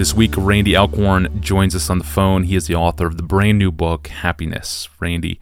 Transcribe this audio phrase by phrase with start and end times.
[0.00, 2.44] This week, Randy Alcorn joins us on the phone.
[2.44, 4.88] He is the author of the brand new book, Happiness.
[4.98, 5.38] Randy,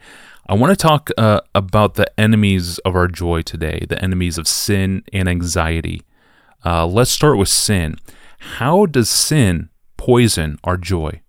[0.47, 4.49] I want to talk uh, about the enemies of our joy today, the enemies of
[4.49, 6.01] sin and anxiety.
[6.65, 7.95] Uh, let's start with sin.
[8.39, 11.21] How does sin poison our joy?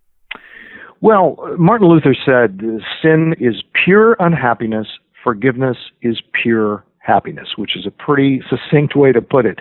[1.00, 2.60] Well, Martin Luther said
[3.00, 4.88] sin is pure unhappiness,
[5.22, 9.58] forgiveness is pure happiness, which is a pretty succinct way to put it.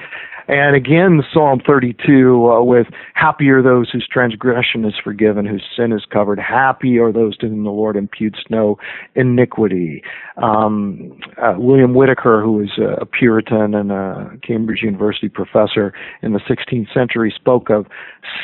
[0.50, 5.92] And again, Psalm 32 uh, with happy are those whose transgression is forgiven, whose sin
[5.92, 6.40] is covered.
[6.40, 8.80] Happy are those to whom the Lord imputes no
[9.14, 10.02] iniquity.
[10.42, 15.94] Um, uh, William Whitaker, who was a Puritan and a Cambridge University professor
[16.24, 17.86] in the 16th century, spoke of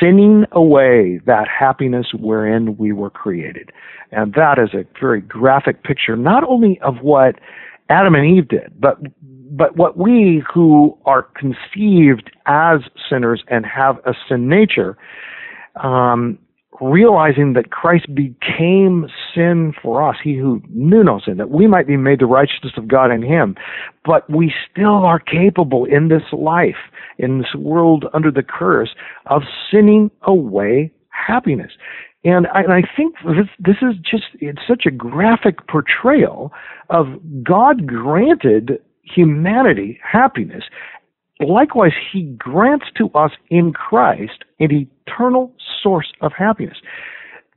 [0.00, 3.72] sinning away that happiness wherein we were created.
[4.12, 7.34] And that is a very graphic picture, not only of what
[7.88, 8.98] Adam and Eve did, but
[9.56, 14.98] but what we who are conceived as sinners and have a sin nature,
[15.82, 16.38] um,
[16.80, 21.86] realizing that Christ became sin for us, he who knew no sin, that we might
[21.86, 23.56] be made the righteousness of God in him.
[24.04, 26.76] But we still are capable in this life,
[27.18, 28.90] in this world under the curse,
[29.26, 31.72] of sinning away happiness.
[32.26, 36.52] And I, and I think this, this is just, it's such a graphic portrayal
[36.90, 37.06] of
[37.44, 40.64] God granted humanity happiness.
[41.38, 46.78] Likewise, he grants to us in Christ an eternal source of happiness.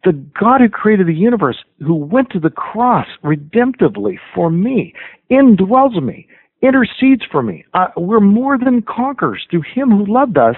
[0.03, 4.93] The God who created the universe, who went to the cross redemptively for me,
[5.31, 6.27] indwells me,
[6.61, 7.65] intercedes for me.
[7.73, 10.57] Uh, we're more than conquerors through him who loved us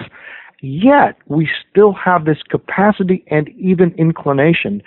[0.64, 4.80] Yet we still have this capacity and even inclination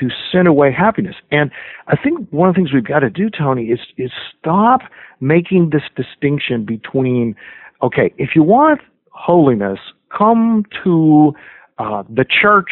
[0.00, 1.16] to send away happiness.
[1.30, 1.50] And
[1.86, 4.80] I think one of the things we've got to do, Tony, is is stop
[5.20, 7.36] making this distinction between,
[7.82, 9.78] okay, if you want holiness,
[10.16, 11.34] come to
[11.76, 12.70] uh, the church,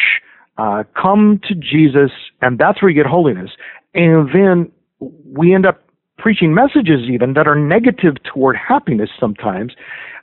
[0.56, 2.10] uh, come to Jesus,
[2.41, 3.50] and that's where you get holiness.
[3.92, 5.85] And then we end up
[6.19, 9.72] preaching messages even that are negative toward happiness sometimes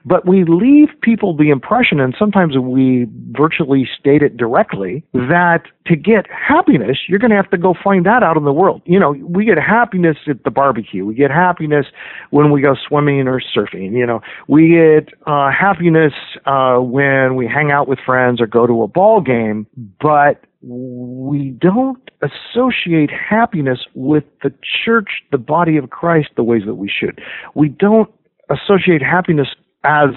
[0.05, 5.95] but we leave people the impression, and sometimes we virtually state it directly, that to
[5.95, 8.81] get happiness, you're going to have to go find that out in the world.
[8.85, 11.05] You know, we get happiness at the barbecue.
[11.05, 11.85] We get happiness
[12.31, 13.93] when we go swimming or surfing.
[13.93, 16.13] You know, we get uh, happiness
[16.45, 19.67] uh, when we hang out with friends or go to a ball game,
[20.01, 24.53] but we don't associate happiness with the
[24.85, 27.21] church, the body of Christ, the ways that we should.
[27.53, 28.09] We don't
[28.49, 29.49] associate happiness
[29.83, 30.09] as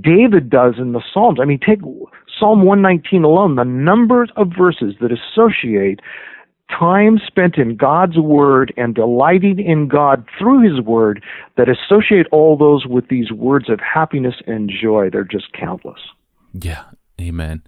[0.00, 1.38] David does in the Psalms.
[1.40, 6.00] I mean, take Psalm 119 alone, the numbers of verses that associate
[6.70, 11.22] time spent in God's Word and delighting in God through His Word
[11.56, 15.10] that associate all those with these words of happiness and joy.
[15.10, 16.00] They're just countless.
[16.52, 16.84] Yeah,
[17.20, 17.62] amen.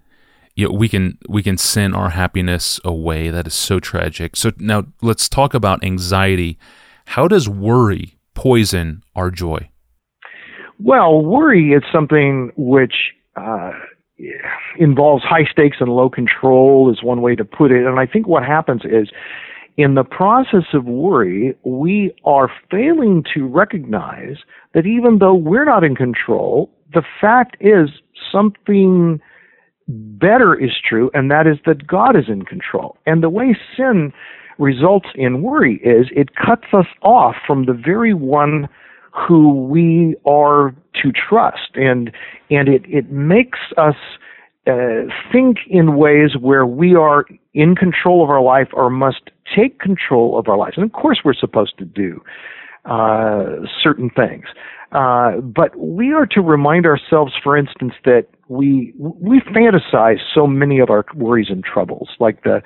[0.55, 3.31] Yeah, we can we can sin our happiness away.
[3.31, 4.37] That is so tragic.
[4.37, 6.59] So now let's talk about anxiety.
[7.07, 9.71] How does worry poison our joy?
[10.79, 12.95] Well, worry is something which
[13.37, 13.73] uh,
[14.79, 17.87] involves high stakes and low control, is one way to put it.
[17.87, 19.09] And I think what happens is,
[19.77, 24.37] in the process of worry, we are failing to recognize
[24.75, 27.89] that even though we're not in control, the fact is
[28.31, 29.21] something
[29.93, 32.97] better is true, and that is that God is in control.
[33.07, 34.13] And the way sin
[34.59, 38.69] results in worry is it cuts us off from the very one
[39.13, 42.11] who we are to trust and
[42.51, 43.97] and it it makes us
[44.67, 49.81] uh, think in ways where we are in control of our life or must take
[49.81, 52.23] control of our lives and of course we're supposed to do
[52.84, 54.44] uh, certain things
[54.93, 60.78] uh, but we are to remind ourselves for instance that we we fantasize so many
[60.78, 62.56] of our worries and troubles, like the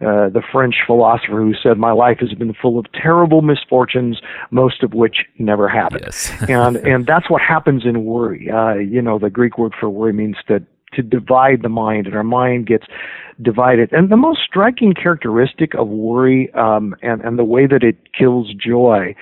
[0.00, 4.20] uh, the French philosopher who said, "My life has been full of terrible misfortunes,
[4.50, 6.32] most of which never happened." Yes.
[6.48, 8.50] and and that's what happens in worry.
[8.50, 10.60] Uh, you know, the Greek word for worry means to
[10.94, 12.86] to divide the mind, and our mind gets
[13.40, 13.92] divided.
[13.92, 18.52] And the most striking characteristic of worry um, and and the way that it kills
[18.54, 19.14] joy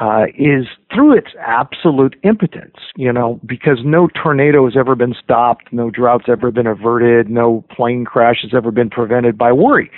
[0.00, 5.72] uh, is through its absolute impotence, you know, because no tornado has ever been stopped,
[5.72, 9.90] no drought's ever been averted, no plane crash has ever been prevented by worry.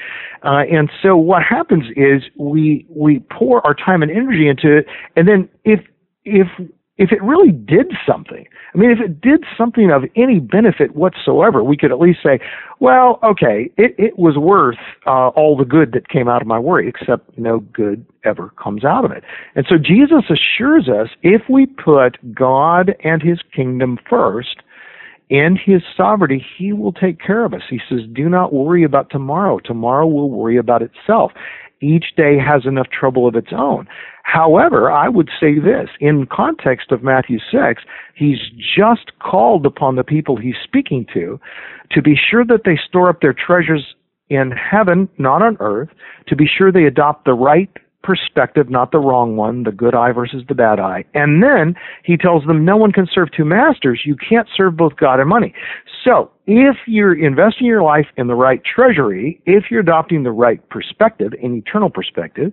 [0.44, 4.86] Uh, and so what happens is we, we pour our time and energy into it,
[5.16, 5.80] and then if,
[6.24, 6.48] if
[6.98, 11.62] if it really did something, I mean, if it did something of any benefit whatsoever,
[11.62, 12.40] we could at least say,
[12.80, 16.58] well, okay, it, it was worth uh, all the good that came out of my
[16.58, 19.24] worry, except no good ever comes out of it.
[19.54, 24.62] And so Jesus assures us if we put God and his kingdom first,
[25.28, 27.62] and his sovereignty, he will take care of us.
[27.68, 29.58] He says, do not worry about tomorrow.
[29.58, 31.32] Tomorrow will worry about itself.
[31.80, 33.88] Each day has enough trouble of its own.
[34.26, 37.82] However, I would say this in context of Matthew 6,
[38.16, 38.40] he's
[38.76, 41.38] just called upon the people he's speaking to
[41.92, 43.94] to be sure that they store up their treasures
[44.28, 45.90] in heaven, not on earth,
[46.26, 47.70] to be sure they adopt the right
[48.02, 51.04] perspective, not the wrong one, the good eye versus the bad eye.
[51.14, 54.02] And then he tells them no one can serve two masters.
[54.04, 55.54] You can't serve both God and money.
[56.04, 60.66] So if you're investing your life in the right treasury, if you're adopting the right
[60.68, 62.52] perspective, an eternal perspective,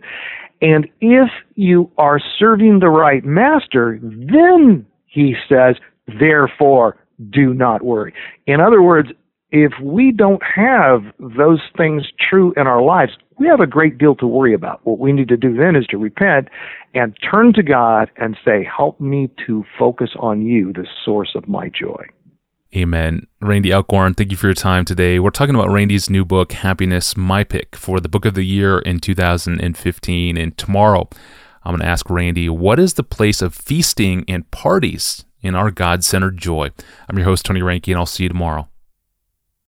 [0.64, 5.76] and if you are serving the right master, then he says,
[6.18, 6.96] therefore,
[7.30, 8.14] do not worry.
[8.48, 9.10] In other words,
[9.52, 14.16] if we don't have those things true in our lives, we have a great deal
[14.16, 14.80] to worry about.
[14.86, 16.48] What we need to do then is to repent
[16.94, 21.48] and turn to God and say, Help me to focus on you, the source of
[21.48, 22.06] my joy.
[22.76, 23.28] Amen.
[23.40, 25.20] Randy Alcorn, thank you for your time today.
[25.20, 28.80] We're talking about Randy's new book, Happiness, My Pick, for the book of the year
[28.80, 30.38] in 2015.
[30.38, 31.08] And tomorrow,
[31.64, 35.70] I'm going to ask Randy, what is the place of feasting and parties in our
[35.70, 36.72] God centered joy?
[37.08, 38.68] I'm your host, Tony Reinke, and I'll see you tomorrow.